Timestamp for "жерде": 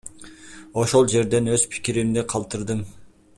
1.15-1.43